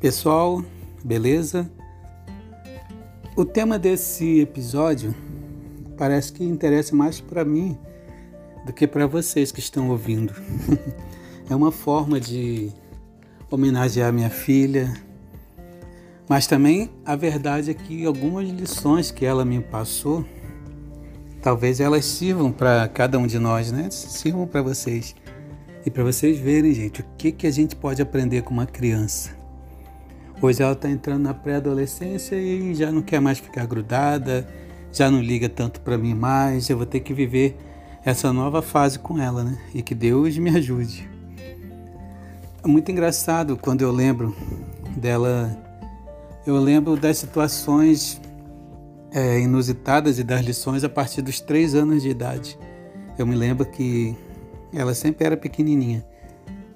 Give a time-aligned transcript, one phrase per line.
[0.00, 0.64] Pessoal,
[1.04, 1.70] beleza?
[3.36, 5.14] O tema desse episódio
[5.98, 7.76] parece que interessa mais para mim
[8.64, 10.32] do que para vocês que estão ouvindo.
[11.50, 12.72] é uma forma de
[13.50, 14.90] homenagear minha filha,
[16.26, 20.24] mas também a verdade é que algumas lições que ela me passou,
[21.42, 23.90] talvez elas sirvam para cada um de nós, né?
[23.90, 25.14] Sirvam para vocês.
[25.84, 29.39] E para vocês verem, gente, o que, que a gente pode aprender com uma criança.
[30.42, 34.48] Hoje ela está entrando na pré-adolescência e já não quer mais ficar grudada,
[34.90, 36.70] já não liga tanto para mim mais.
[36.70, 37.58] Eu vou ter que viver
[38.02, 39.58] essa nova fase com ela, né?
[39.74, 41.06] E que Deus me ajude.
[42.64, 44.34] É muito engraçado quando eu lembro
[44.96, 45.54] dela.
[46.46, 48.18] Eu lembro das situações
[49.12, 52.58] é, inusitadas e das lições a partir dos três anos de idade.
[53.18, 54.16] Eu me lembro que
[54.72, 56.02] ela sempre era pequenininha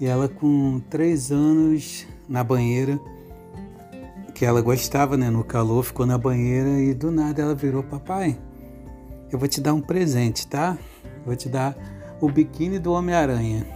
[0.00, 2.98] e ela com três anos na banheira
[4.40, 5.28] que ela gostava, né?
[5.28, 8.38] No calor, ficou na banheira e do nada ela virou: Papai,
[9.30, 10.78] eu vou te dar um presente, tá?
[11.26, 11.76] vou te dar
[12.22, 13.66] o biquíni do Homem-Aranha.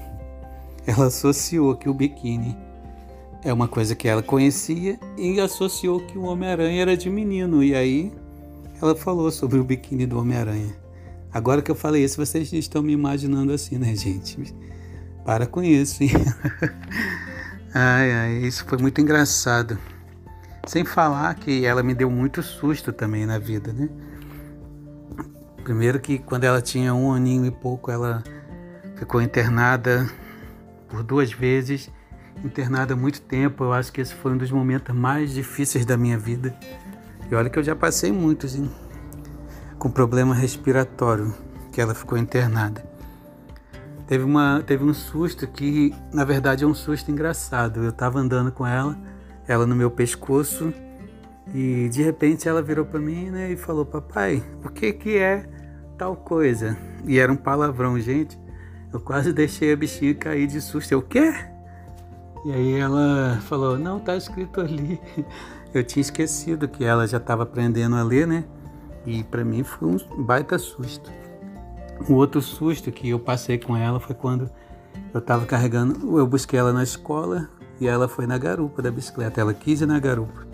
[0.86, 2.56] Ela associou que o biquíni
[3.44, 7.62] é uma coisa que ela conhecia e associou que o Homem-Aranha era de menino.
[7.62, 8.10] E aí
[8.80, 10.74] ela falou sobre o biquíni do Homem-Aranha.
[11.30, 14.54] Agora que eu falei isso, vocês estão me imaginando assim, né, gente?
[15.26, 16.12] Para com isso, hein?
[17.74, 19.78] ai, ai, isso foi muito engraçado.
[20.66, 23.88] Sem falar que ela me deu muito susto também na vida, né?
[25.62, 28.22] Primeiro que quando ela tinha um aninho e pouco, ela
[28.96, 30.08] ficou internada
[30.88, 31.90] por duas vezes,
[32.42, 33.64] internada há muito tempo.
[33.64, 36.54] Eu acho que esse foi um dos momentos mais difíceis da minha vida.
[37.30, 38.70] E olha que eu já passei muitos, hein?
[39.78, 41.34] Com problema respiratório,
[41.72, 42.84] que ela ficou internada.
[44.06, 47.82] Teve, uma, teve um susto que, na verdade, é um susto engraçado.
[47.82, 48.98] Eu estava andando com ela
[49.46, 50.72] ela no meu pescoço
[51.52, 55.46] e de repente ela virou para mim né, e falou: Papai, o que, que é
[55.98, 56.76] tal coisa?
[57.06, 58.38] E era um palavrão, gente.
[58.92, 60.92] Eu quase deixei a bichinha cair de susto.
[60.92, 61.32] Eu, o quê?
[62.44, 65.00] E aí ela falou: Não, tá escrito ali.
[65.74, 68.44] Eu tinha esquecido que ela já estava aprendendo a ler, né?
[69.04, 71.10] E para mim foi um baita susto.
[72.08, 74.48] Um outro susto que eu passei com ela foi quando
[75.12, 77.48] eu estava carregando, eu busquei ela na escola,
[77.80, 80.46] e ela foi na garupa da bicicleta, ela quis ir na garupa.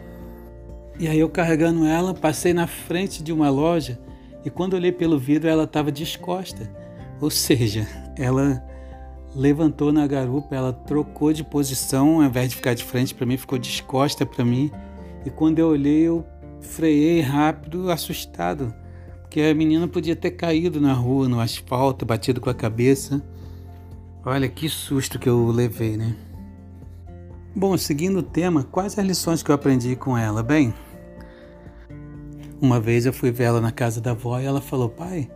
[0.98, 3.98] E aí eu carregando ela, passei na frente de uma loja
[4.44, 6.70] e quando olhei pelo vidro ela estava descosta.
[7.20, 7.86] Ou seja,
[8.16, 8.62] ela
[9.34, 13.36] levantou na garupa, ela trocou de posição, ao invés de ficar de frente para mim,
[13.36, 14.70] ficou descosta para mim.
[15.24, 16.24] E quando eu olhei, eu
[16.60, 18.74] freiei rápido, assustado,
[19.22, 23.22] porque a menina podia ter caído na rua, no asfalto, batido com a cabeça.
[24.24, 26.14] Olha que susto que eu levei, né?
[27.54, 30.40] Bom, seguindo o tema, quais as lições que eu aprendi com ela?
[30.40, 30.72] Bem,
[32.60, 35.28] uma vez eu fui ver ela na casa da avó e ela falou: Pai,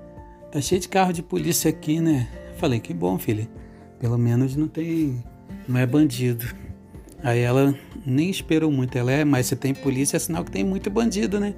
[0.53, 2.29] tá cheio de carro de polícia aqui, né?
[2.53, 3.49] Eu falei: Que bom, filha.
[3.99, 5.25] Pelo menos não tem.
[5.67, 6.47] não é bandido.
[7.21, 7.75] Aí ela
[8.07, 8.97] nem esperou muito.
[8.97, 11.53] Ela é, mas se tem polícia é sinal que tem muito bandido, né?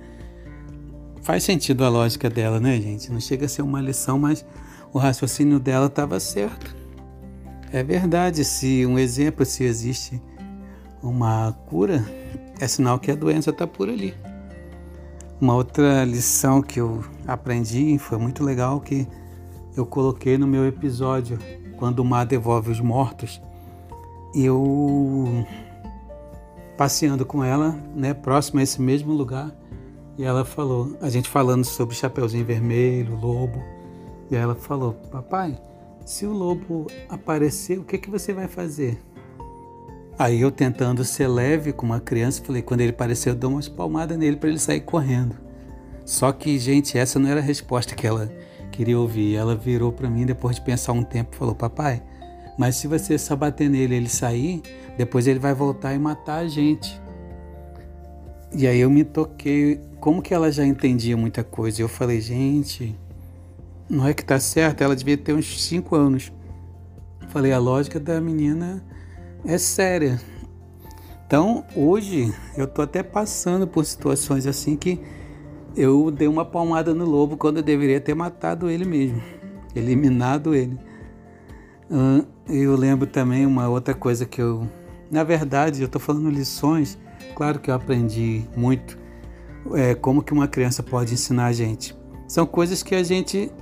[1.20, 3.12] Faz sentido a lógica dela, né, gente?
[3.12, 4.42] Não chega a ser uma lição, mas
[4.90, 6.74] o raciocínio dela estava certo.
[7.70, 10.18] É verdade, se um exemplo, se existe
[11.02, 12.04] uma cura,
[12.60, 14.14] é sinal que a doença está por ali.
[15.40, 19.06] Uma outra lição que eu aprendi foi muito legal que
[19.76, 21.38] eu coloquei no meu episódio
[21.76, 23.40] quando o mar devolve os mortos.
[24.34, 25.46] Eu
[26.76, 29.54] passeando com ela, né, próximo a esse mesmo lugar,
[30.18, 33.62] e ela falou, a gente falando sobre Chapeuzinho Vermelho, lobo,
[34.30, 35.58] e ela falou: "Papai,
[36.04, 38.98] se o lobo aparecer, o que que você vai fazer?"
[40.18, 43.68] Aí eu tentando ser leve com uma criança, falei, quando ele apareceu, eu dou umas
[43.68, 45.36] palmadas nele para ele sair correndo.
[46.06, 48.32] Só que, gente, essa não era a resposta que ela
[48.72, 49.34] queria ouvir.
[49.34, 52.02] Ela virou para mim depois de pensar um tempo e falou: "Papai,
[52.58, 54.62] mas se você só bater nele ele sair,
[54.96, 56.98] depois ele vai voltar e matar a gente".
[58.54, 61.82] E aí eu me toquei, como que ela já entendia muita coisa.
[61.82, 62.98] Eu falei: "Gente,
[63.90, 66.32] não é que tá certo, ela devia ter uns 5 anos".
[67.28, 68.82] Falei: "A lógica da menina
[69.46, 70.20] é séria.
[71.26, 75.00] Então, hoje eu tô até passando por situações assim que
[75.76, 79.20] eu dei uma palmada no lobo quando eu deveria ter matado ele mesmo,
[79.74, 80.78] eliminado ele.
[82.48, 84.68] Eu lembro também uma outra coisa que eu,
[85.10, 86.98] na verdade, eu estou falando lições.
[87.34, 88.98] Claro que eu aprendi muito
[89.74, 91.96] é, como que uma criança pode ensinar a gente.
[92.26, 93.52] São coisas que a gente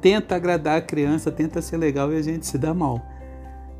[0.00, 3.02] tenta agradar a criança, tenta ser legal e a gente se dá mal.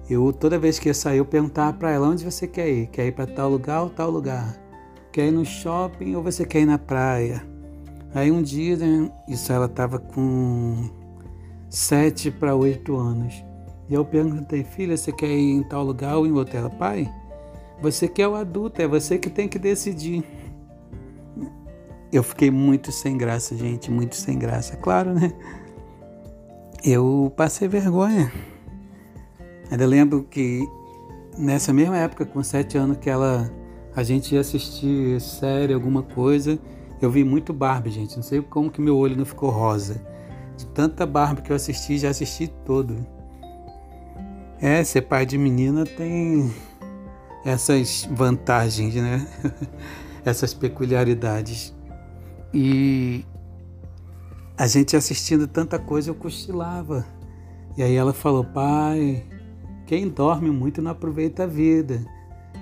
[0.08, 3.06] Eu toda vez que ia sair eu perguntava para ela onde você quer ir, quer
[3.06, 4.54] ir para tal lugar ou tal lugar,
[5.10, 7.42] quer ir no shopping ou você quer ir na praia.
[8.14, 10.90] Aí um dia, né, isso ela estava com
[11.70, 13.44] sete para oito anos.
[13.88, 16.56] E eu perguntei, filha, você quer ir em tal lugar ou em outro?
[16.56, 17.10] Ela, pai,
[17.80, 20.24] você que é o adulto, é você que tem que decidir.
[22.12, 25.32] Eu fiquei muito sem graça, gente, muito sem graça, claro, né?
[26.84, 28.30] Eu passei vergonha.
[29.74, 30.64] Ainda lembro que
[31.36, 33.50] nessa mesma época, com sete anos, que ela
[33.92, 36.56] a gente ia assistir série, alguma coisa,
[37.02, 38.14] eu vi muito Barbie, gente.
[38.14, 40.00] Não sei como que meu olho não ficou rosa.
[40.56, 43.04] De tanta Barbie que eu assisti, já assisti todo.
[44.60, 46.54] É, ser pai de menina tem
[47.44, 49.26] essas vantagens, né?
[50.24, 51.74] essas peculiaridades.
[52.52, 53.24] E
[54.56, 57.04] a gente assistindo tanta coisa, eu cochilava.
[57.76, 59.33] E aí ela falou: pai,
[59.86, 62.00] quem dorme muito não aproveita a vida.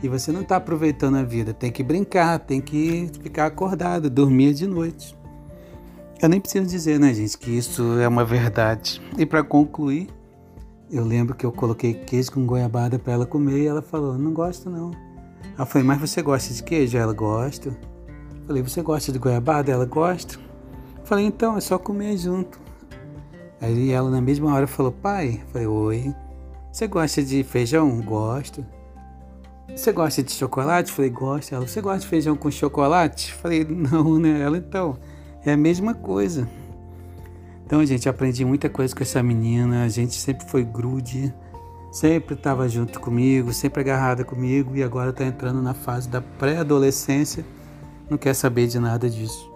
[0.02, 4.52] E você não está aproveitando a vida, tem que brincar, tem que ficar acordado, dormir
[4.52, 5.16] de noite.
[6.20, 9.00] Eu nem preciso dizer, né, gente, que isso é uma verdade.
[9.16, 10.08] E para concluir,
[10.92, 14.32] eu lembro que eu coloquei queijo com goiabada para ela comer e ela falou: Não
[14.32, 14.90] gosto não.
[15.58, 16.98] Eu falei: Mas você gosta de queijo?
[16.98, 17.70] Ela gosta.
[17.70, 19.72] Eu falei: Você gosta de goiabada?
[19.72, 20.34] Ela gosta.
[20.34, 22.60] Eu falei: Então é só comer junto.
[23.60, 26.14] Aí ela na mesma hora falou: Pai, eu falei: Oi.
[26.72, 28.00] Você gosta de feijão?
[28.00, 28.64] Gosto.
[29.69, 30.90] Você gosta de chocolate?
[30.90, 31.54] Falei, gosto.
[31.54, 33.30] Ela, você gosta de feijão com chocolate?
[33.34, 34.40] Falei, não, né?
[34.40, 34.96] Ela, então,
[35.44, 36.48] é a mesma coisa.
[37.66, 39.84] Então, gente, aprendi muita coisa com essa menina.
[39.84, 41.32] A gente sempre foi grude,
[41.92, 47.44] sempre estava junto comigo, sempre agarrada comigo e agora está entrando na fase da pré-adolescência.
[48.08, 49.52] Não quer saber de nada disso.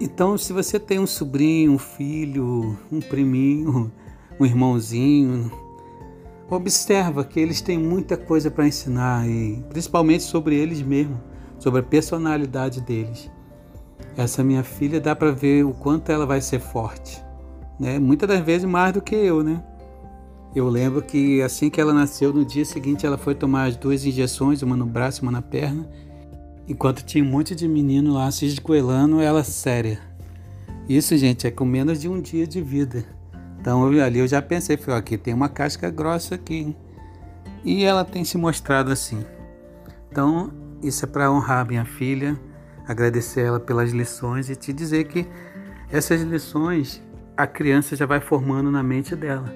[0.00, 3.92] Então, se você tem um sobrinho, um filho, um priminho,
[4.42, 5.50] um irmãozinho.
[6.50, 11.18] Observa que eles têm muita coisa para ensinar e principalmente sobre eles mesmos,
[11.58, 13.30] sobre a personalidade deles.
[14.16, 17.24] Essa minha filha dá para ver o quanto ela vai ser forte,
[17.80, 17.98] né?
[17.98, 19.62] Muitas das vezes mais do que eu, né?
[20.54, 24.04] Eu lembro que assim que ela nasceu, no dia seguinte ela foi tomar as duas
[24.04, 25.88] injeções, uma no braço e uma na perna.
[26.68, 29.98] Enquanto tinha um monte de menino lá se esgoelando, ela séria.
[30.86, 33.21] Isso, gente, é com menos de um dia de vida.
[33.62, 36.76] Então eu, ali eu já pensei, falei, aqui tem uma casca grossa aqui.
[37.64, 39.24] E ela tem se mostrado assim.
[40.10, 42.36] Então isso é para honrar minha filha,
[42.88, 45.28] agradecer ela pelas lições e te dizer que
[45.92, 47.00] essas lições
[47.36, 49.54] a criança já vai formando na mente dela.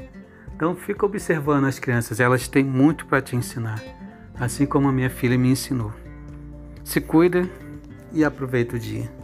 [0.55, 3.82] Então fica observando as crianças, elas têm muito para te ensinar,
[4.38, 5.93] assim como a minha filha me ensinou.
[6.85, 7.43] Se cuida
[8.12, 9.15] e aproveita o dia.